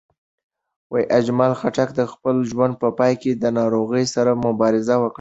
[1.17, 5.09] اجمل خټک د خپل ژوند په پای کې د ناروغۍ سره مبارزه وکړه.